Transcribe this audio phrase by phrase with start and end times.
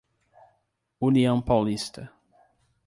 [0.99, 2.11] União Paulista